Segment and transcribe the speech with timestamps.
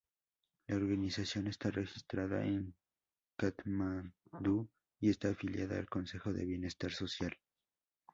[0.65, 2.73] La organización está registrada en
[3.37, 4.67] Katmandú
[4.99, 7.37] y está afiliada al consejo de bienestar social.